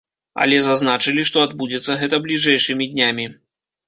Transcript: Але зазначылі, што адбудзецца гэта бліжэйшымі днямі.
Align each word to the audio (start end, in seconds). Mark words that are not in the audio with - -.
Але 0.43 0.59
зазначылі, 0.67 1.25
што 1.29 1.43
адбудзецца 1.47 1.97
гэта 2.05 2.19
бліжэйшымі 2.23 2.89
днямі. 2.95 3.27